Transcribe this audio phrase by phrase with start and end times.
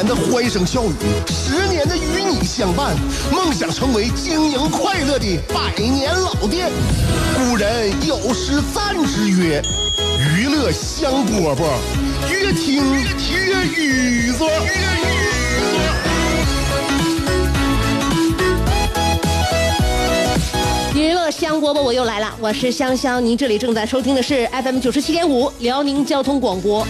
[0.00, 0.94] 年的欢声笑语，
[1.26, 2.94] 十年的与你相伴，
[3.32, 6.70] 梦想成为经营快乐的百年老店。
[7.34, 9.60] 古人有诗赞之曰
[10.36, 11.64] ：“娱乐香饽饽，
[12.30, 14.44] 越听越雨子。”
[20.94, 23.24] 娱乐香饽饽，我又来了，我是香香。
[23.24, 26.86] 您这里正在收听的是 FM 九十七点五辽宁交通广播。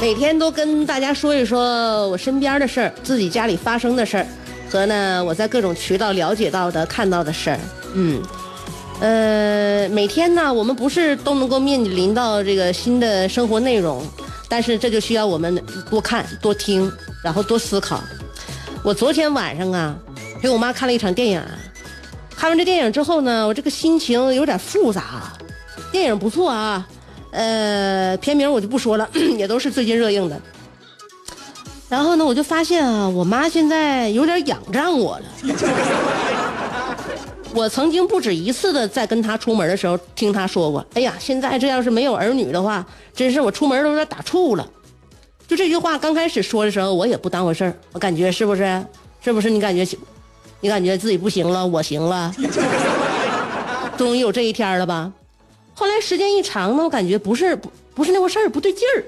[0.00, 4.26] 每天都跟大家说一说我身边的事儿，自己家里发生的事儿，
[4.70, 7.58] 和呢我在各种渠道了解到的、看到的事儿。
[7.94, 8.22] 嗯，
[9.00, 14.06] 呃，每天呢，我们不是都能够面临到这个新的生活内容，
[14.48, 16.90] 但是这就需要我们多看、多听，
[17.22, 18.00] 然后多思考。
[18.84, 19.96] 我昨天晚上啊，
[20.40, 21.42] 陪我妈看了一场电影，
[22.36, 25.32] 看完这电影之后呢，我这个心情有点复杂。
[25.90, 26.86] 电影不错啊。
[27.30, 30.40] 呃，片名我就不说了， 也都是最近热映的。
[31.88, 35.24] 然后呢，我就发现啊，我妈现在有点仰仗我了。
[37.54, 42.84] 我曾经不止一次的在跟她出门的时候听她说过：“哎呀，现在这要是没有儿女的话，
[43.14, 44.68] 真是我出门都有点打怵了。”
[45.48, 48.84] 就这句话刚开始说的时候，我也不当回事儿，我感觉是不是？
[49.20, 49.86] 是不是你感觉，
[50.60, 52.30] 你感觉自己不行了，我行了，
[53.96, 55.10] 终于有这一天了吧？
[55.78, 59.04] 后来时间一长呢，我感觉不是不不是那回事儿，不对劲儿。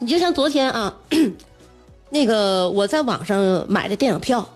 [0.00, 0.94] 你就像昨天啊，
[2.10, 4.46] 那个我在网上买的电影票，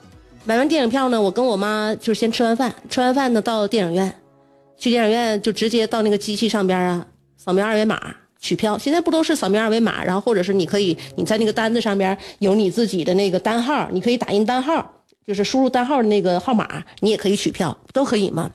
[0.44, 4.14] 买完电影票呢，我跟我妈就先吃完饭，吃完饭呢到电影院，
[4.76, 7.06] 去电影院就直接到那个机器上边啊，
[7.38, 7.98] 扫描二维码
[8.38, 8.76] 取票。
[8.76, 14.92] 现在不都是扫描二维码，然后或者是你可以你在那个单子上边有你自己的那个单号，你可以打印单号，
[15.26, 18.50] 就是输入单号的那个号码，你也可以取票，都可以吗？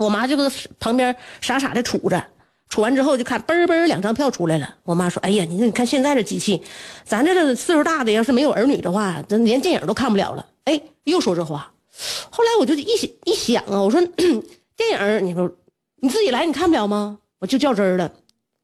[0.00, 2.24] 我妈就搁旁边傻傻的杵着，
[2.70, 4.76] 杵完之后就看嘣嘣两张票出来了。
[4.82, 6.62] 我妈说：“哎呀，你说你看现在这机器，
[7.04, 11.70] 咱这个岁数大的要是没有儿女的话，咱连电影都看不了了。”哎，又说这话。
[12.30, 12.86] 后来我就一
[13.24, 14.00] 一想啊，我说
[14.74, 15.50] 电影你说
[16.00, 17.18] 你自己来你看不了吗？
[17.38, 18.10] 我就较真儿了。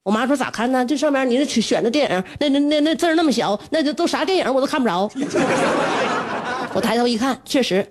[0.05, 0.87] 我妈说咋看呢？
[0.87, 5.11] 这上面你这选的电影，那那那那字那么小，那就都啥电影我都看不着。
[6.73, 7.87] 我抬头一看，确实。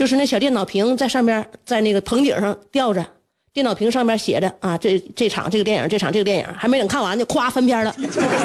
[0.00, 3.06] 就是那小电脑屏在上面，在那个棚顶上吊着，
[3.52, 7.94] 电脑屏上面写着啊，这这场这个电影，这场这个电影还没等看完呢，咵翻篇了。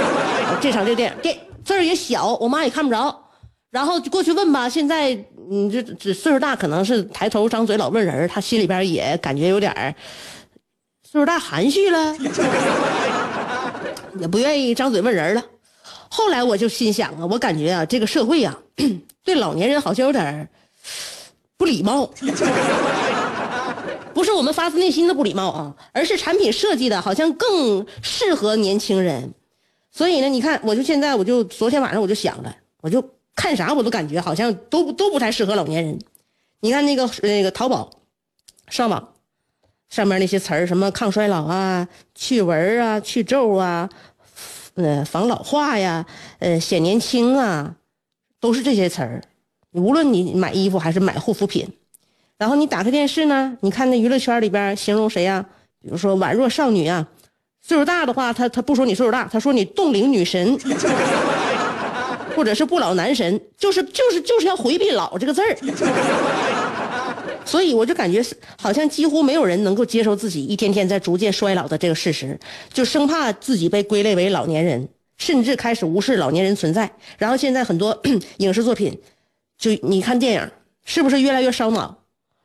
[0.60, 3.18] 这场这个电影电字儿也小，我妈也看不着，
[3.72, 4.68] 然后就过去问吧。
[4.68, 5.18] 现在
[5.50, 9.96] 你这这岁数大，可能是抬头张嘴老问人，他心里边也感觉有点
[11.10, 12.14] 岁数大含蓄了，
[14.20, 15.42] 也不愿意张嘴问人了。
[16.10, 18.54] 后来我就心想啊，我感觉啊，这个社会呀，
[19.24, 20.50] 对老年人好像有点。
[21.58, 22.06] 不礼貌，
[24.14, 29.34] 不是我们发自内心的不礼貌啊，而是产品设计的好像更适合年轻人。
[29.92, 35.98] 所以呢，你看，我就现在，我就昨天晚上我就想了，我就看啥我都感觉好像都都不太适合老年人。
[36.60, 37.90] 你看那个那个淘宝，
[38.70, 39.14] 上网
[39.88, 43.90] 上面那些词儿，什么抗衰老啊、去纹啊、去皱啊、
[44.74, 46.06] 呃防老化呀、
[46.40, 47.76] 呃显年轻啊，
[48.42, 49.22] 都是这些词儿。
[49.76, 51.68] 无论你买衣服还是买护肤品，
[52.38, 55.46] 然后你打开电视呢，你看那娱乐圈里边形容谁呀？
[55.82, 57.06] 比如说宛若少女啊，
[57.62, 60.58] 岁数大的话，他他不说你岁数大，他说你冻龄女神，
[62.36, 65.56] 或者是不老男神，就是就是就是要回避“老”这个字儿。
[67.44, 68.24] 所以我就感觉
[68.60, 72.40] 好像几乎没有人能够接受自己一天天在逐渐衰老的这个事实，
[72.74, 74.88] 就生怕自己被归类为老年人，
[75.18, 76.90] 甚至开始无视老年人存在。
[77.18, 78.02] 然后现在很多
[78.38, 78.98] 影视作品。
[79.58, 80.52] 就你看电影
[80.84, 81.98] 是不是越来越烧脑？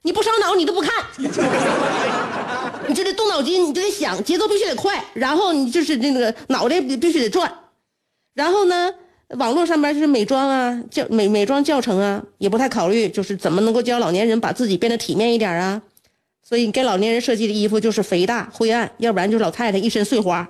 [0.03, 0.91] 你不烧脑你都不看，
[2.89, 7.53] 你就得动脑筋，你就得想，节奏必须得快，然后你就是那个脑袋必须得转，
[8.33, 8.91] 然后呢，
[9.37, 15.83] 网络上面就是美妆啊，教美美妆教程啊，也不太考虑就是怎么能够教老年人把自己变得体面一点啊，
[16.43, 20.49] 所以你给老年人设计的衣服就是肥大灰暗，要不然就是老太太一身碎花。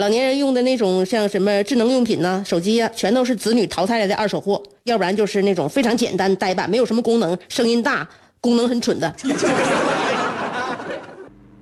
[0.00, 8.08] 老年人用的那种像什么智能用品呐、手机呀、全都是子女淘汰来的二手货，要不然就是那种非常简单、呆板、没有什么功能、声音大、
[8.40, 9.14] 功能很蠢的。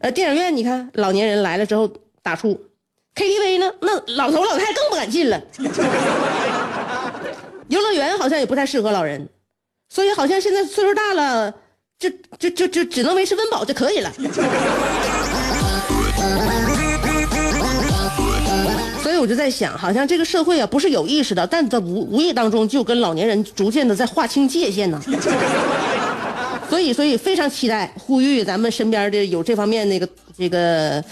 [0.00, 1.90] 呃，电影院你看，老年人来了之后
[2.22, 2.56] 打怵
[3.16, 5.42] ；KTV 呢，那老头老太太更不敢进了。
[7.66, 9.28] 游乐园好像也不太适合老人，
[9.88, 11.52] 所以好像现在岁数大了，
[11.98, 12.08] 就
[12.38, 14.12] 就就就只能维持温饱就可以了。
[19.18, 25.02] 以我就在想，好像这个社会啊，不是有意识的，但在无无意当中就跟老年人逐渐的在划清界限呢。
[26.70, 31.02] 所以，所以非常期待，呼吁咱们身边的有这方面那个这个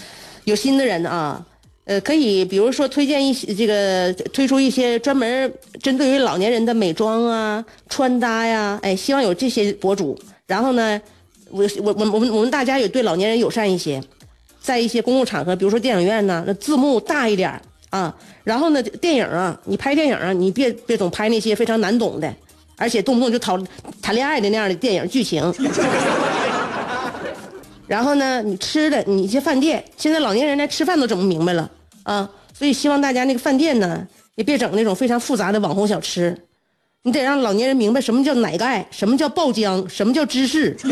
[0.45, 1.43] 有心的人啊，
[1.85, 5.51] 呃，可以比如说推荐一些这个推出一些专门
[5.81, 10.17] 针对于老年人的美妆啊、穿搭呀，哎，希望有这些博主。
[10.45, 11.01] 然后呢，
[11.49, 14.01] 我我我我们我们大家也对老年人友善一些，
[14.61, 18.15] 在一些公共场合，比如说电影院呢，那字幕大一点啊。
[18.43, 22.31] 然后呢，电影啊，你拍电影啊，你别别总拍那些非常难懂的。
[22.79, 23.57] 而且动不动就讨
[24.03, 25.51] 谈恋爱的那样的电影剧情，
[27.87, 31.67] 然后呢，你吃的你一些饭店，现在老年人连吃饭都整不明白了
[32.03, 36.37] 啊，所以希望大家那个饭店呢，也别整那种非常复杂的网红小吃，
[37.01, 40.77] 你得让老年人明白什么叫奶盖，什么叫爆浆，什么叫芝士。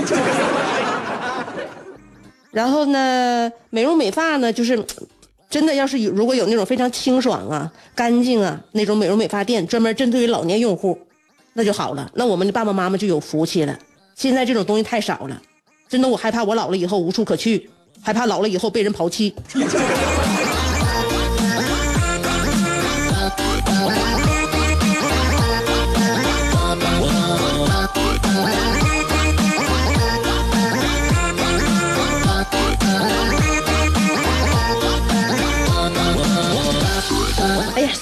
[2.49, 4.83] 然后呢，美容美发呢，就是
[5.49, 10.97] 真的要是有如果有那种非常清爽啊、干净啊那种美容美发店，专门针对于老年用户。
[11.53, 13.79] 那就好了，那我们的爸爸妈妈就有福气了。
[14.13, 15.41] 现在这种东西太少了，
[15.87, 17.69] 真的，我害怕我老了以后无处可去，
[18.01, 19.33] 害怕老了以后被人抛弃。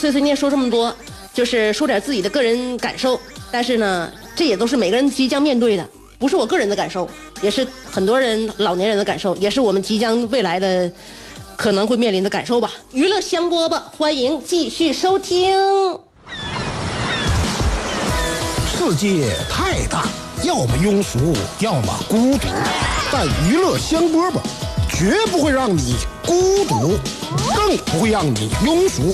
[0.04, 0.94] 碎碎念说这么多，
[1.34, 3.18] 就是说点自己的个人感受。
[3.50, 5.90] 但是呢，这也都是每个人即将面对的，
[6.20, 7.10] 不是我个人的感受，
[7.42, 10.92] 也是很多人老年人的感受，也是我们即将未来的
[11.56, 12.70] 可能会面临的感受吧。
[12.92, 15.58] 娱乐香饽饽，欢迎继续收听。
[18.76, 20.06] 世界太大，
[20.44, 22.50] 要么庸俗，要么孤独，
[23.10, 24.34] 但娱乐香饽饽
[24.90, 25.96] 绝不会让你
[26.26, 27.00] 孤独，
[27.56, 29.14] 更不会让你庸俗。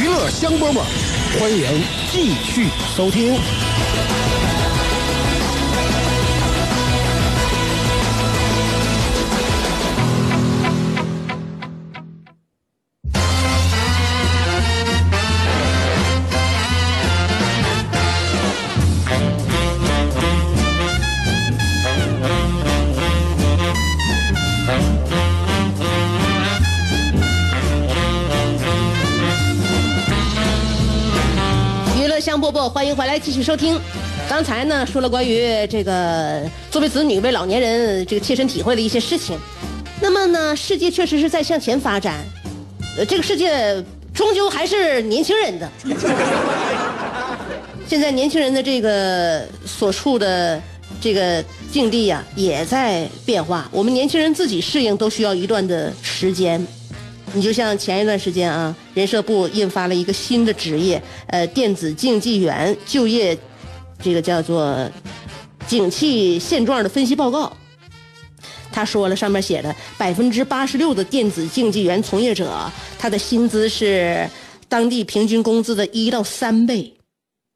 [0.00, 0.82] 娱乐香饽饽，
[1.38, 3.34] 欢迎继续收听。
[32.24, 33.78] 香饽饽，欢迎回来继续收听。
[34.30, 36.40] 刚才呢说了关于这个
[36.70, 39.38] 作为子女为老年人这个切身体会的一些事情。
[40.00, 42.24] 那么呢，世界确实是在向前发展，
[42.96, 43.76] 呃，这个世界
[44.14, 45.70] 终究还是年轻人的。
[47.86, 50.58] 现在年轻人的这个所处的
[51.02, 53.68] 这个境地呀、也在变化。
[53.70, 56.66] 我们年轻人自己适应都需要一段的时间。
[57.34, 63.36] 你就像前一段时间啊，人社部印发了一个新的职业，呃，电子竞技员就业，
[64.00, 64.88] 这个叫做
[65.66, 67.52] 景气现状的分析报告。
[68.70, 74.28] 他说了，上面写的百分之八十六的电子竞技员从业者，他的薪资是
[74.68, 76.94] 当地平均工资的一到三倍，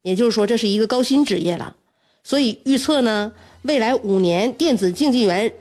[0.03, 1.77] 也就是说，这是一个高薪职业了。
[2.25, 3.33] 所以预测呢，
[3.63, 5.53] 未来五年电子竞技员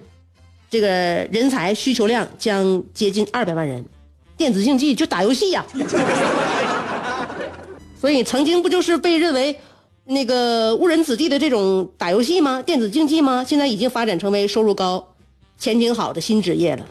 [0.71, 0.87] 这个
[1.31, 3.85] 人才需求量将接近二百万人。
[4.37, 5.65] 电子竞技就打游戏呀、
[7.99, 9.59] 所以曾经不就是被认为
[10.05, 12.61] 那个误人子弟的这种打游戏吗？
[12.61, 13.43] 电子竞技吗？
[13.45, 15.03] 现在已经发展成为收入高、
[15.57, 16.85] 前景好的新职业了。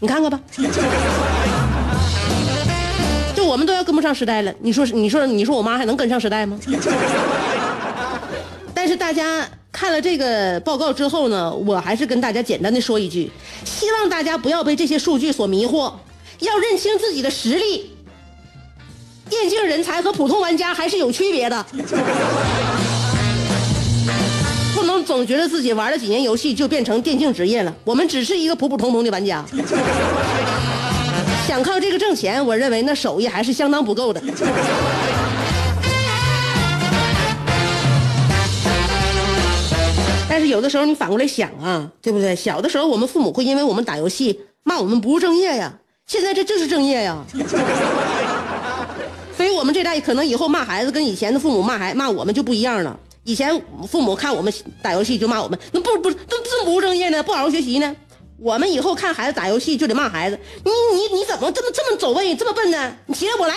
[0.00, 0.40] 你看看吧，
[3.34, 4.52] 就我们都要跟不上时代了。
[4.60, 6.58] 你说，你说，你说，我妈还能跟上时代吗？
[8.74, 13.30] 但是大家看了这个报告之后呢，我还是跟大家简单的说一句：
[13.64, 15.92] 希望大家不要被这些数据所迷惑，
[16.40, 17.92] 要认清自己的实力。
[19.28, 21.66] 电竞人才和普通玩家还是有区别的，
[24.74, 27.74] 不能总觉得自己玩了几年游戏就变成电竞职业了。
[27.82, 29.44] 我们只是一个普普通通的玩家，
[31.48, 34.22] 想靠这个挣钱，我认为那手艺还是相当不够的。
[40.28, 42.36] 但是有的时候你反过来想啊，对不对？
[42.36, 45.72] 小的时候我们父母会因为我们打游戏骂我们不务正业呀，
[46.06, 47.24] 现在这就是正业呀。
[49.36, 52.98] 所以我们这代可能以后骂孩子跟以前的父母骂孩骂我们就不一样了。
[53.24, 57.22] 以前父母看我们打游戏就骂我们，那不不都这么不务正业呢？
[57.22, 57.94] 不好好学习呢？
[58.38, 62.92] 我们以后看孩子打游戏就得骂孩子，你你你怎么这么这么走位这么笨呢？
[63.06, 63.56] 你起来我来。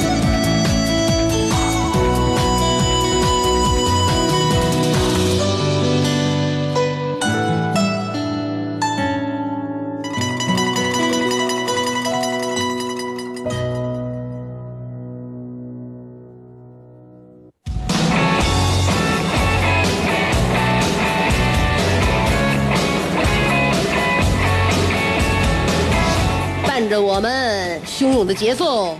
[28.25, 28.97] 的节奏，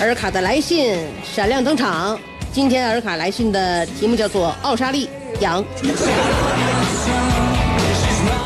[0.00, 2.18] 尔卡的来信闪亮登场。
[2.52, 5.08] 今天尔卡来信的题目叫做《奥沙利
[5.40, 5.62] 羊》，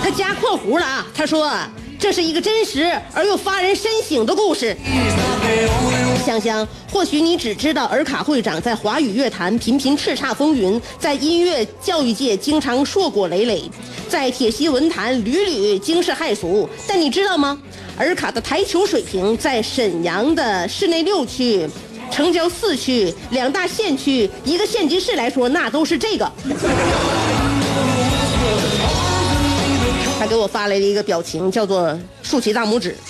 [0.02, 1.50] 他加括弧了啊，他说
[1.98, 4.76] 这是一个真实而又发人深省的故事。
[6.26, 13.62] 香香，或许你只知道尔卡会长在华语乐坛频频叱咤风云，在音乐教育界经常硕果累累，
[14.08, 16.68] 在铁西文坛屡屡惊世骇俗。
[16.86, 17.58] 但你知道吗？
[18.06, 21.68] 尔卡的台球水平在沈阳的市内六区、
[22.10, 26.30] 城郊四区、两大县区、一个县级市来说，那都是这个。
[30.18, 32.96] 他给我发来了一个表情，叫做竖起大拇指。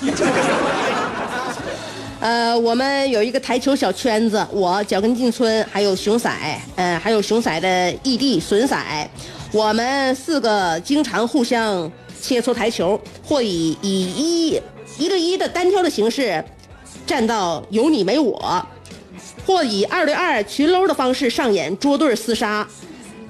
[2.20, 6.30] 呃，我们有一个台球小圈子，我脚跟进村，还有熊仔，
[6.76, 9.10] 呃，还有熊仔的义弟损仔，
[9.52, 11.90] 我们四个经常互相
[12.22, 14.60] 切磋台球，或以以一
[14.96, 16.42] 一对一的单挑的形式
[17.04, 18.64] 战到有你没我，
[19.44, 22.66] 或以二对二群搂的方式上演捉对厮杀，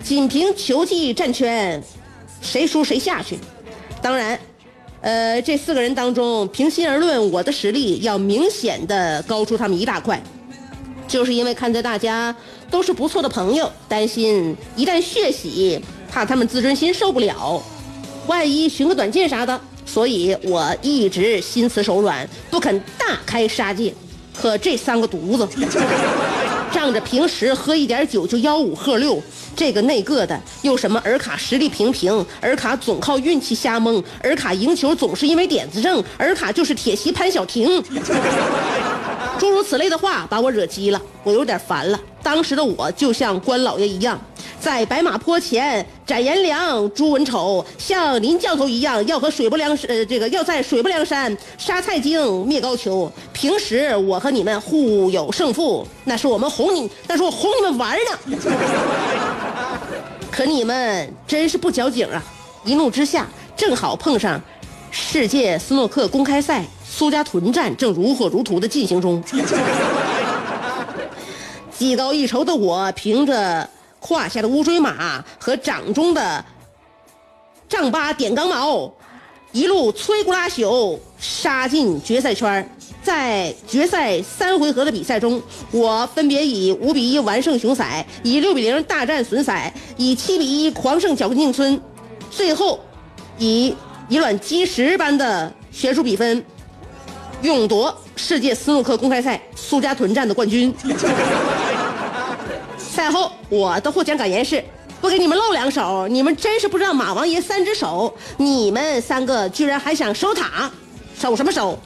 [0.05, 1.83] 仅凭球技战圈，
[2.41, 3.39] 谁输谁下去。
[4.03, 4.39] 当然。
[5.05, 10.23] 呃，这四个人当中，平心而论，我的实力要明显的高出他们一大块，
[11.09, 12.33] 就是因为看在大家
[12.71, 17.61] 都是不错的朋友，担心一旦血洗，怕他们自尊心受不了，
[18.27, 23.93] 万一寻个短见啥的，所以我一直心慈手软，不肯大开杀戒。
[24.35, 25.47] 可这三个犊子，
[26.73, 29.23] 仗着平时喝一点酒就吆五喝六，
[29.55, 37.83] 这个那个的，又什么尔卡实力平平，尔卡总靠运气瞎蒙，尔卡赢球总是因为点子正，尔卡就是铁席潘晓婷，
[39.39, 42.01] 诸如此类的话把我惹急了，我有点烦了。
[42.23, 44.19] 当时的我就像关老爷一样，
[44.63, 53.11] 在白马坡前斩颜良、诛文丑，像林教头一样要和水泊梁山呃这个要在水泊梁山杀蔡京灭高俅。
[53.33, 58.39] 平时我和你们互有胜负，那是我们哄你，那是我哄你们玩呢。
[60.31, 62.23] 可你们真是不矫情啊！
[62.65, 63.27] 一怒之下，
[63.57, 64.41] 正好碰上
[64.93, 69.21] 世界斯诺克公开赛苏家屯站正如火如荼的进行中。
[71.77, 73.69] 技高一筹的我，凭着
[74.03, 76.45] 胯下的乌骓马和掌中的
[77.69, 78.93] 丈八点钢矛，
[79.53, 82.69] 一路摧枯拉朽，杀进决赛圈
[83.03, 85.41] 在决赛三回合的比赛中，
[85.71, 91.81] 我分别以五比一完胜熊仔，以六比零大战损仔，以七比一狂胜绞根静村，
[92.31, 92.81] 最后
[93.39, 93.75] 以
[94.09, 96.45] 以卵击石般的悬殊比分，
[97.43, 100.75] 勇夺世界斯诺克公开赛苏家屯站的冠军。
[103.03, 104.63] 赛后，我的获奖感言是：
[105.01, 108.15] 不给你们露两手，你们真是不知道马王爷三只手。
[108.37, 110.71] 你们三个居然还想守塔，
[111.19, 111.77] 守什么守？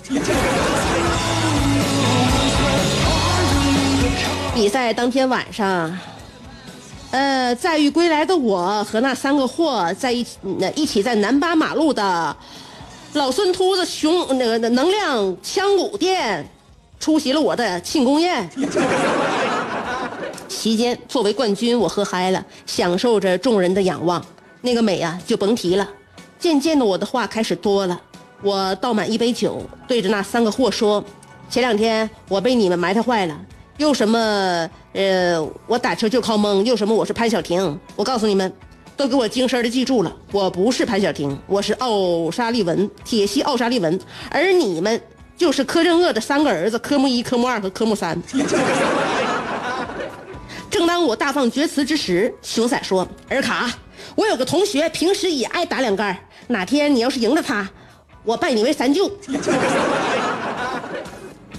[4.55, 5.99] 比赛当天晚上，
[7.13, 10.37] 呃，载誉归来的我和那三个货在一起，
[10.75, 12.37] 一起在南八马路的
[13.15, 16.47] 老孙秃子熊那个能量枪鼓店
[17.01, 18.47] 出席了我的庆功宴。
[20.67, 24.21] 期间，作为冠军，我喝嗨了，享受着众人的仰望。
[24.63, 25.89] 那个美啊，就甭提了。
[26.41, 28.01] 渐渐的，我的话开始多了。
[28.43, 31.05] 我倒满一杯酒，对着那三个货说
[31.49, 33.41] ：“前两天我被你们埋汰坏了。”
[33.79, 34.69] 又什么？
[34.93, 36.65] 呃，我打球就靠蒙。
[36.65, 36.93] 又什么？
[36.93, 37.79] 我是潘晓婷。
[37.95, 38.53] 我告诉你们，
[38.97, 43.97] 都给我精神的记住了，我不是潘晓婷，我是奥沙利文，铁西奥沙利文。
[44.31, 45.01] 而你们
[45.37, 48.21] 就是柯震恶的三个儿子，科目一、科目二和科目三。
[50.71, 53.71] 正当我大放厥词之时，熊仔说：“尔卡，
[54.15, 56.17] 我有个同学，平时也爱打两杆
[56.49, 57.69] 哪天你要是赢了他，
[58.25, 59.11] 我拜你为三舅。”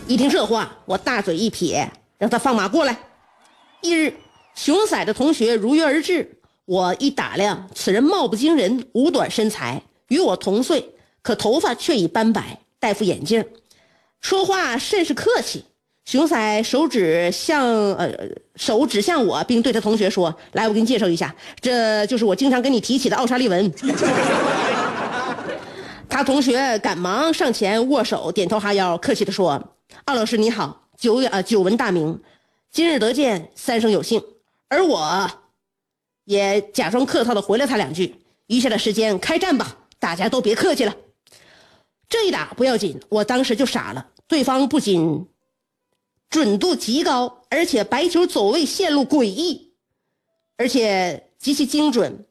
[0.08, 1.90] 一听这话，我大嘴一撇。
[2.18, 2.98] 让他放马过来。
[3.82, 4.12] 一日，
[4.56, 6.40] 熊仔的同学如约而至。
[6.66, 13.46] 我一打量，此人貌不惊人，五短身材，与我同岁，可头发却已斑白，戴副眼镜，
[14.20, 15.66] 说话甚是客气。
[16.08, 18.10] 熊仔手指向呃
[18.56, 23.70] 手指向我，并对他同学说：“来，我给你介绍一下，这就是我经常跟你提起的奥沙利文。
[26.08, 29.62] ”他同学赶忙上前握手，点头哈腰，客气地说
[30.08, 32.22] ：“奥老师你好。”久呃久闻大名，
[32.72, 34.24] 今日得见，三生有幸。
[34.70, 35.30] 而我，
[36.24, 38.16] 也假装客套的回了他两句
[38.48, 40.96] ：“余下的时间开战吧，大家都别客气了。”
[42.08, 44.08] 这一打不要紧，我当时就傻了。
[44.26, 45.28] 对方不仅
[46.30, 49.72] 准度极高，而且白球走位线路诡异，
[50.58, 52.26] 而且极其精准，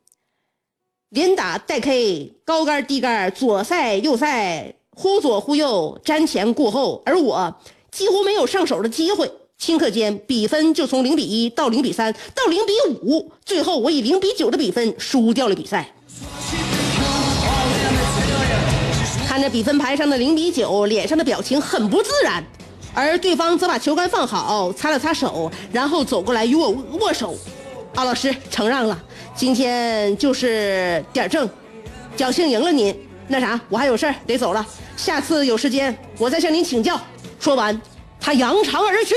[1.09, 7.57] 连打带 K，高杆低杆，左塞右塞，忽左忽右，瞻前顾后，而我。
[7.93, 15.95] 几乎没有上手的机会，顷刻间比分就从零比一到零比三到零比五，最后我以零比九的比分输掉了比赛。
[19.27, 22.45] 看着比分牌上的零比九，脸上的表情很不自然，
[22.97, 27.37] 而对方则把球杆放好，擦了擦手，然后走过来与我握手。
[27.97, 28.99] 奥老师承让了，
[29.35, 31.47] 今天就是点正，
[32.17, 32.99] 侥幸赢了您。
[33.29, 34.65] 那啥，我还有事儿得走了，
[34.97, 36.99] 下次有时间我再向您请教。
[37.39, 37.79] 说完，
[38.19, 39.15] 他扬长而去。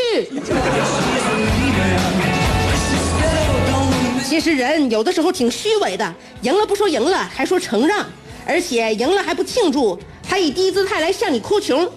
[4.28, 8.06] 其实人有的时候挺虚伪的，赢了不说赢了，还说承让，
[8.46, 11.90] 而且赢了还不庆祝，还以低姿态来向你哭穷，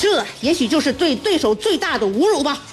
[0.00, 2.58] 这也许就是对对手最大的侮辱吧。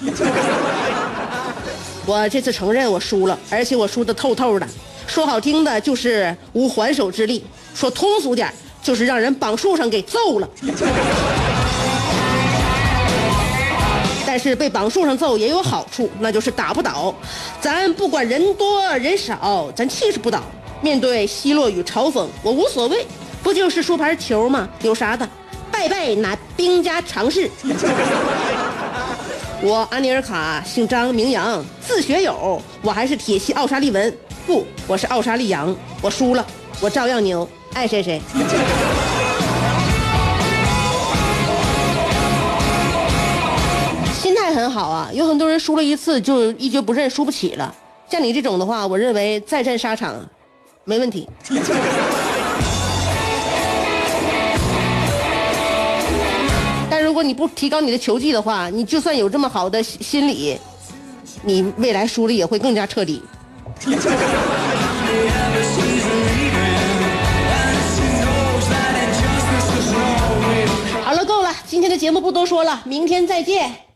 [2.06, 4.66] 我这次承认我输了，而且我输的透透的。
[5.06, 8.50] 说好听的就是无还手之力，说通俗点
[8.82, 10.48] 就是让人绑树上给揍了。
[14.26, 17.14] 但是被绑树上揍也有好处，那就是打不倒。
[17.60, 20.42] 咱不管人多人少，咱气势不倒。
[20.80, 23.06] 面对奚落与嘲讽，我无所谓，
[23.42, 24.68] 不就是输盘球吗？
[24.82, 25.28] 有啥的？
[25.78, 27.48] 败败乃兵家常事。
[29.62, 34.12] 我安尼尔卡姓张名杨，自学友，我还是铁西奥沙利文，
[34.44, 35.72] 不，我是奥沙利杨。
[36.02, 36.44] 我输了，
[36.80, 38.20] 我照样牛，爱谁谁。
[44.20, 47.72] 心态很好啊，有很多人输了一次就一蹶不振，输不起了。
[48.10, 50.28] 像你这种的话，我认为再战沙场，
[50.82, 51.28] 没问题。
[57.18, 60.56] 如果你不提高你的球技的话，你就算有这么好的心理，
[61.42, 63.20] 你未来输了也会更加彻底。
[71.02, 73.87] 好了，够了，今天的节目不多说了，明天再见。